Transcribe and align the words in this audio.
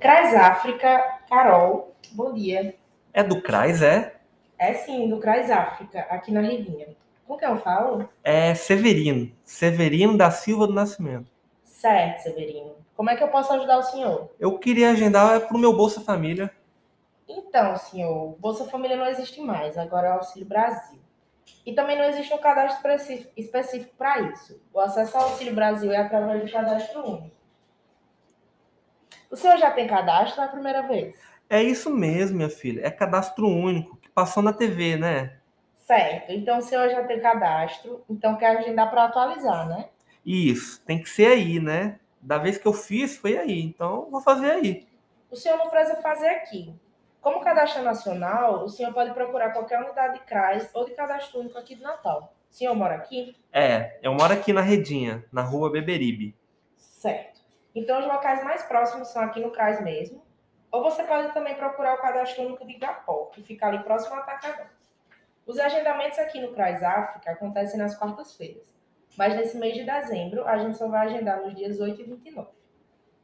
CRAS 0.00 0.32
África, 0.32 1.18
Carol, 1.28 1.92
bom 2.12 2.32
dia. 2.32 2.76
É 3.12 3.20
do 3.20 3.42
CRAS, 3.42 3.82
é? 3.82 4.14
É 4.56 4.72
sim, 4.72 5.08
do 5.08 5.18
CRAS 5.18 5.50
África, 5.50 6.06
aqui 6.08 6.30
na 6.30 6.40
Redinha. 6.40 6.86
Com 7.26 7.36
quem 7.36 7.48
eu 7.48 7.56
falo? 7.58 8.08
É 8.22 8.54
Severino. 8.54 9.32
Severino 9.44 10.16
da 10.16 10.30
Silva 10.30 10.68
do 10.68 10.72
Nascimento. 10.72 11.28
Certo, 11.64 12.22
Severino. 12.22 12.76
Como 12.96 13.10
é 13.10 13.16
que 13.16 13.24
eu 13.24 13.28
posso 13.28 13.52
ajudar 13.52 13.78
o 13.78 13.82
senhor? 13.82 14.30
Eu 14.38 14.56
queria 14.56 14.90
agendar 14.90 15.40
para 15.40 15.56
o 15.56 15.60
meu 15.60 15.76
Bolsa 15.76 16.00
Família. 16.00 16.48
Então, 17.28 17.76
senhor, 17.76 18.36
Bolsa 18.38 18.66
Família 18.66 18.96
não 18.96 19.06
existe 19.06 19.40
mais, 19.40 19.76
agora 19.76 20.06
é 20.06 20.10
o 20.12 20.14
Auxílio 20.14 20.46
Brasil. 20.46 21.00
E 21.66 21.72
também 21.72 21.98
não 21.98 22.04
existe 22.04 22.32
um 22.32 22.38
cadastro 22.38 22.88
específico 23.36 23.96
para 23.98 24.20
isso. 24.20 24.60
O 24.72 24.78
acesso 24.78 25.16
ao 25.16 25.24
Auxílio 25.24 25.56
Brasil 25.56 25.90
é 25.90 25.96
através 25.96 26.44
do 26.44 26.52
cadastro 26.52 27.04
único. 27.04 27.37
O 29.30 29.36
senhor 29.36 29.58
já 29.58 29.70
tem 29.70 29.86
cadastro 29.86 30.40
ou 30.40 30.46
é 30.46 30.48
a 30.48 30.52
primeira 30.52 30.82
vez? 30.82 31.16
É 31.50 31.62
isso 31.62 31.90
mesmo, 31.90 32.36
minha 32.36 32.50
filha. 32.50 32.86
É 32.86 32.90
cadastro 32.90 33.46
único, 33.46 33.96
que 33.96 34.08
passou 34.08 34.42
na 34.42 34.52
TV, 34.52 34.96
né? 34.96 35.38
Certo. 35.76 36.32
Então 36.32 36.58
o 36.58 36.62
senhor 36.62 36.88
já 36.90 37.04
tem 37.04 37.20
cadastro, 37.20 38.04
então 38.08 38.36
quer 38.36 38.58
agendar 38.58 38.90
para 38.90 39.04
atualizar, 39.04 39.68
né? 39.68 39.88
Isso, 40.24 40.82
tem 40.84 41.02
que 41.02 41.08
ser 41.08 41.26
aí, 41.26 41.58
né? 41.58 41.98
Da 42.20 42.36
vez 42.36 42.58
que 42.58 42.66
eu 42.66 42.72
fiz, 42.72 43.16
foi 43.16 43.38
aí. 43.38 43.62
Então, 43.62 44.08
vou 44.10 44.20
fazer 44.20 44.50
aí. 44.50 44.86
O 45.30 45.36
senhor 45.36 45.56
não 45.56 45.70
precisa 45.70 45.96
fazer 46.02 46.28
aqui. 46.28 46.74
Como 47.20 47.40
cadastro 47.40 47.82
nacional, 47.82 48.64
o 48.64 48.68
senhor 48.68 48.92
pode 48.92 49.12
procurar 49.12 49.52
qualquer 49.52 49.80
unidade 49.82 50.18
de 50.18 50.24
CRAS 50.24 50.68
ou 50.74 50.84
de 50.84 50.92
cadastro 50.92 51.40
único 51.40 51.58
aqui 51.58 51.74
de 51.74 51.82
Natal. 51.82 52.34
O 52.50 52.54
senhor 52.54 52.74
mora 52.74 52.94
aqui? 52.94 53.36
É, 53.52 53.98
eu 54.02 54.12
moro 54.14 54.32
aqui 54.32 54.52
na 54.52 54.60
Redinha, 54.60 55.24
na 55.32 55.42
rua 55.42 55.70
Beberibe. 55.70 56.34
Certo. 56.76 57.40
Então, 57.78 58.00
os 58.00 58.06
locais 58.06 58.42
mais 58.42 58.64
próximos 58.64 59.08
são 59.08 59.22
aqui 59.22 59.38
no 59.38 59.52
CRAS 59.52 59.80
mesmo. 59.80 60.20
Ou 60.70 60.82
você 60.82 61.04
pode 61.04 61.32
também 61.32 61.54
procurar 61.54 61.94
o 61.94 62.00
cadastro 62.02 62.44
único 62.44 62.66
de 62.66 62.74
Igapó, 62.74 63.26
que 63.26 63.40
fica 63.40 63.66
ali 63.68 63.78
próximo 63.84 64.16
ao 64.16 64.22
Atacadão. 64.22 64.66
Os 65.46 65.58
agendamentos 65.60 66.18
aqui 66.18 66.40
no 66.40 66.52
CRAS 66.52 66.82
África 66.82 67.30
acontecem 67.30 67.78
nas 67.78 67.96
quartas-feiras. 67.96 68.66
Mas 69.16 69.36
nesse 69.36 69.56
mês 69.56 69.74
de 69.74 69.84
dezembro, 69.84 70.44
a 70.46 70.58
gente 70.58 70.76
só 70.76 70.88
vai 70.88 71.06
agendar 71.06 71.40
nos 71.40 71.54
dias 71.54 71.78
8 71.78 72.00
e 72.00 72.04
29. 72.04 72.48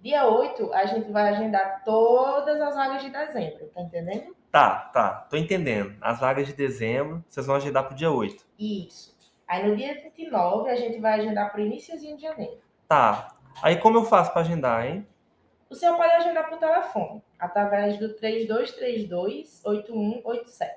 Dia 0.00 0.26
8, 0.26 0.72
a 0.72 0.84
gente 0.86 1.10
vai 1.10 1.30
agendar 1.30 1.82
todas 1.84 2.60
as 2.60 2.76
vagas 2.76 3.02
de 3.02 3.10
dezembro, 3.10 3.66
tá 3.74 3.80
entendendo? 3.80 4.36
Tá, 4.52 4.90
tá, 4.92 5.26
tô 5.28 5.36
entendendo. 5.36 5.96
As 6.00 6.20
vagas 6.20 6.46
de 6.46 6.52
dezembro, 6.52 7.24
vocês 7.28 7.44
vão 7.44 7.56
agendar 7.56 7.86
pro 7.86 7.96
dia 7.96 8.10
8. 8.10 8.44
Isso. 8.56 9.14
Aí 9.48 9.68
no 9.68 9.74
dia 9.76 9.94
29, 9.94 10.70
a 10.70 10.76
gente 10.76 11.00
vai 11.00 11.18
agendar 11.18 11.50
pro 11.50 11.60
iníciozinho 11.60 12.16
de 12.16 12.22
janeiro. 12.22 12.58
Tá. 12.86 13.34
Aí 13.62 13.76
como 13.76 13.98
eu 13.98 14.04
faço 14.04 14.32
para 14.32 14.42
agendar, 14.42 14.86
hein? 14.86 15.06
O 15.70 15.74
senhor 15.74 15.96
pode 15.96 16.12
agendar 16.12 16.48
por 16.48 16.58
telefone, 16.58 17.22
através 17.38 17.98
do 17.98 18.14
3232-8187. 18.14 20.70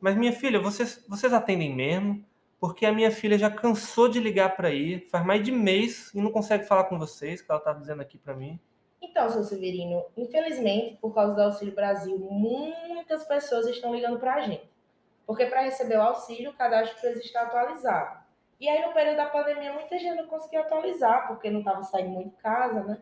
Mas 0.00 0.16
minha 0.16 0.32
filha, 0.32 0.60
vocês, 0.60 1.04
vocês 1.08 1.32
atendem 1.32 1.74
mesmo? 1.74 2.24
Porque 2.60 2.86
a 2.86 2.92
minha 2.92 3.10
filha 3.10 3.36
já 3.36 3.50
cansou 3.50 4.08
de 4.08 4.20
ligar 4.20 4.56
para 4.56 4.70
ir, 4.70 5.08
faz 5.10 5.24
mais 5.24 5.42
de 5.42 5.50
mês 5.52 6.12
e 6.14 6.20
não 6.20 6.30
consegue 6.30 6.64
falar 6.64 6.84
com 6.84 6.98
vocês, 6.98 7.42
que 7.42 7.50
ela 7.50 7.60
tá 7.60 7.72
dizendo 7.72 8.02
aqui 8.02 8.18
para 8.18 8.34
mim. 8.34 8.58
Então, 9.00 9.28
seu 9.30 9.44
Severino, 9.44 10.04
infelizmente, 10.16 10.96
por 11.00 11.14
causa 11.14 11.34
do 11.34 11.42
Auxílio 11.42 11.74
Brasil, 11.74 12.18
muitas 12.18 13.24
pessoas 13.24 13.66
estão 13.66 13.94
ligando 13.94 14.18
para 14.18 14.34
a 14.34 14.40
gente. 14.40 14.68
Porque 15.26 15.46
para 15.46 15.62
receber 15.62 15.96
o 15.96 16.02
auxílio, 16.02 16.50
o 16.50 16.54
cadastro 16.54 16.98
precisa 17.00 17.20
estar 17.20 17.42
atualizado. 17.42 18.25
E 18.58 18.68
aí, 18.68 18.84
no 18.84 18.92
período 18.92 19.16
da 19.16 19.26
pandemia, 19.26 19.72
muita 19.72 19.98
gente 19.98 20.16
não 20.16 20.26
conseguia 20.26 20.60
atualizar, 20.60 21.28
porque 21.28 21.50
não 21.50 21.60
estava 21.60 21.82
saindo 21.82 22.10
muito 22.10 22.30
de 22.30 22.42
casa, 22.42 22.82
né? 22.82 22.98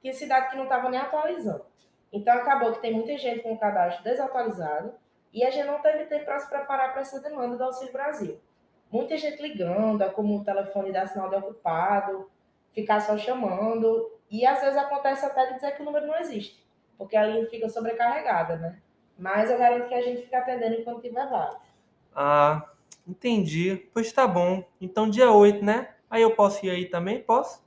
Tinha 0.00 0.12
cidade 0.12 0.50
que 0.50 0.56
não 0.56 0.64
estava 0.64 0.88
nem 0.88 1.00
atualizando. 1.00 1.64
Então, 2.12 2.34
acabou 2.34 2.72
que 2.72 2.80
tem 2.80 2.92
muita 2.92 3.16
gente 3.16 3.40
com 3.40 3.52
o 3.52 3.58
cadastro 3.58 4.04
desatualizado 4.04 4.94
e 5.32 5.44
a 5.44 5.50
gente 5.50 5.66
não 5.66 5.80
teve 5.80 6.04
tempo 6.04 6.24
para 6.24 6.38
se 6.38 6.48
preparar 6.48 6.92
para 6.92 7.00
essa 7.00 7.20
demanda 7.20 7.56
do 7.56 7.64
Auxílio 7.64 7.92
Brasil. 7.92 8.38
Muita 8.90 9.16
gente 9.16 9.40
ligando, 9.40 10.02
é 10.02 10.08
como 10.10 10.38
o 10.38 10.44
telefone 10.44 10.92
dá 10.92 11.06
sinal 11.06 11.30
de 11.30 11.36
ocupado, 11.36 12.30
ficar 12.72 13.00
só 13.00 13.16
chamando. 13.16 14.12
E 14.30 14.44
às 14.44 14.60
vezes 14.60 14.76
acontece 14.76 15.24
até 15.24 15.46
de 15.46 15.54
dizer 15.54 15.72
que 15.74 15.82
o 15.82 15.84
número 15.84 16.06
não 16.06 16.18
existe, 16.18 16.62
porque 16.98 17.16
a 17.16 17.24
linha 17.24 17.48
fica 17.48 17.68
sobrecarregada, 17.68 18.56
né? 18.56 18.78
Mas 19.18 19.50
eu 19.50 19.58
garanto 19.58 19.88
que 19.88 19.94
a 19.94 20.02
gente 20.02 20.22
fica 20.22 20.38
atendendo 20.38 20.74
enquanto 20.74 21.00
tiver 21.00 21.26
vaga. 21.28 21.60
Ah, 22.14 22.71
entendi. 23.06 23.88
Pois 23.92 24.12
tá 24.12 24.26
bom. 24.26 24.64
Então 24.80 25.08
dia 25.08 25.30
8, 25.30 25.64
né? 25.64 25.94
Aí 26.10 26.22
eu 26.22 26.34
posso 26.34 26.64
ir 26.66 26.70
aí 26.70 26.86
também? 26.86 27.20
Posso? 27.20 27.62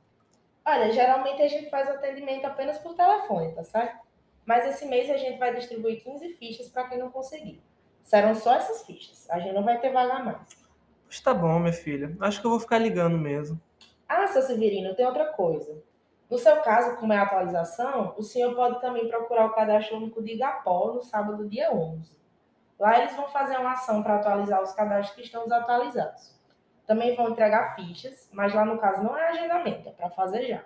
Olha, 0.65 0.91
geralmente 0.91 1.41
a 1.41 1.47
gente 1.47 1.69
faz 1.69 1.87
o 1.89 1.93
atendimento 1.93 2.45
apenas 2.45 2.77
por 2.77 2.95
telefone, 2.95 3.53
tá 3.53 3.63
certo? 3.63 4.05
Mas 4.45 4.65
esse 4.67 4.85
mês 4.85 5.09
a 5.09 5.17
gente 5.17 5.37
vai 5.37 5.53
distribuir 5.55 6.03
15 6.03 6.29
fichas 6.29 6.67
para 6.69 6.87
quem 6.87 6.97
não 6.97 7.09
conseguir. 7.09 7.61
Serão 8.03 8.35
só 8.35 8.55
essas 8.55 8.85
fichas. 8.85 9.27
A 9.29 9.39
gente 9.39 9.53
não 9.53 9.63
vai 9.63 9.79
ter 9.79 9.91
vaga 9.91 10.23
mais. 10.23 10.65
Pois 11.05 11.19
tá 11.19 11.33
bom, 11.33 11.59
minha 11.59 11.73
filha. 11.73 12.15
Acho 12.19 12.39
que 12.39 12.45
eu 12.45 12.51
vou 12.51 12.59
ficar 12.59 12.77
ligando 12.77 13.17
mesmo. 13.17 13.59
Ah, 14.07 14.27
seu 14.27 14.41
Severino, 14.41 14.95
tem 14.95 15.05
outra 15.05 15.25
coisa. 15.25 15.83
No 16.29 16.37
seu 16.37 16.57
caso, 16.61 16.97
como 16.97 17.13
é 17.13 17.17
a 17.17 17.23
atualização, 17.23 18.13
o 18.17 18.23
senhor 18.23 18.55
pode 18.55 18.81
também 18.81 19.07
procurar 19.07 19.45
o 19.45 19.53
cadastro 19.53 19.97
único 19.97 20.21
de 20.23 20.33
Igapó 20.33 20.93
no 20.93 21.01
sábado, 21.01 21.47
dia 21.47 21.71
11. 21.71 22.15
Lá 22.79 22.99
eles 22.99 23.15
vão 23.15 23.27
fazer 23.27 23.57
uma 23.57 23.71
ação 23.71 24.03
para 24.03 24.15
atualizar 24.15 24.61
os 24.61 24.73
cadastros 24.73 25.15
que 25.15 25.21
estão 25.21 25.43
desatualizados. 25.43 26.35
Também 26.85 27.15
vão 27.15 27.29
entregar 27.29 27.75
fichas, 27.75 28.29
mas 28.31 28.53
lá 28.53 28.63
no 28.63 28.77
caso 28.77 29.03
não 29.03 29.17
é 29.17 29.29
agendamento, 29.29 29.89
é 29.89 29.91
para 29.91 30.09
fazer 30.09 30.47
já. 30.47 30.63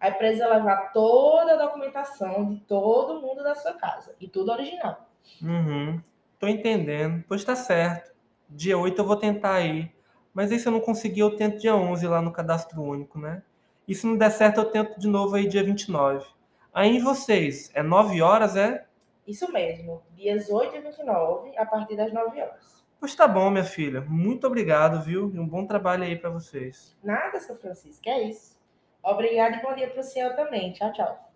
Aí 0.00 0.12
precisa 0.12 0.48
levar 0.48 0.92
toda 0.92 1.54
a 1.54 1.66
documentação 1.66 2.46
de 2.46 2.60
todo 2.60 3.20
mundo 3.20 3.42
da 3.42 3.54
sua 3.54 3.74
casa, 3.74 4.14
e 4.18 4.26
tudo 4.26 4.50
original. 4.50 5.06
Uhum, 5.42 6.00
tô 6.38 6.48
entendendo. 6.48 7.22
Pois 7.28 7.44
tá 7.44 7.54
certo. 7.54 8.10
Dia 8.48 8.78
8 8.78 8.98
eu 8.98 9.06
vou 9.06 9.16
tentar 9.16 9.60
ir. 9.60 9.94
Mas 10.32 10.50
aí 10.50 10.58
se 10.58 10.66
eu 10.66 10.72
não 10.72 10.80
conseguir, 10.80 11.20
eu 11.20 11.36
tento 11.36 11.58
dia 11.58 11.74
11 11.74 12.06
lá 12.06 12.22
no 12.22 12.32
cadastro 12.32 12.80
único, 12.80 13.18
né? 13.18 13.42
E 13.86 13.94
se 13.94 14.06
não 14.06 14.16
der 14.16 14.30
certo, 14.30 14.60
eu 14.60 14.70
tento 14.70 14.98
de 14.98 15.08
novo 15.08 15.34
aí 15.34 15.46
dia 15.46 15.62
29. 15.62 16.26
Aí 16.72 16.98
vocês, 17.00 17.70
é 17.74 17.82
9 17.82 18.22
horas, 18.22 18.56
é? 18.56 18.86
Isso 19.30 19.52
mesmo, 19.52 20.02
dias 20.10 20.50
8 20.50 20.74
e 20.74 20.80
29, 20.80 21.56
a 21.56 21.64
partir 21.64 21.94
das 21.94 22.12
9 22.12 22.40
horas. 22.40 22.84
Pois 22.98 23.14
tá 23.14 23.28
bom, 23.28 23.48
minha 23.48 23.64
filha. 23.64 24.00
Muito 24.00 24.44
obrigado, 24.44 25.00
viu? 25.00 25.30
E 25.32 25.38
um 25.38 25.46
bom 25.46 25.64
trabalho 25.64 26.02
aí 26.02 26.16
para 26.16 26.30
vocês. 26.30 26.98
Nada, 27.02 27.38
seu 27.38 27.56
Francisco, 27.56 28.08
é 28.08 28.22
isso. 28.24 28.58
Obrigada 29.02 29.56
e 29.56 29.62
bom 29.62 29.72
dia 29.72 29.88
para 29.88 30.00
o 30.00 30.04
senhor 30.04 30.34
também. 30.34 30.72
Tchau, 30.72 30.92
tchau. 30.92 31.29